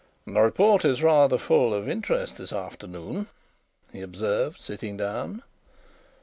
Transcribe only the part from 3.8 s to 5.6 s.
he observed, sitting down.